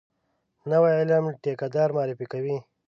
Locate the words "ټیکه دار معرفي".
1.41-2.25